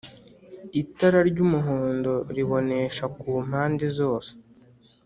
itara 0.81 1.19
ry’umuhondo 1.29 2.13
ribonesha 2.35 3.05
ku 3.19 3.29
mpande 3.49 3.85
zose. 3.99 4.31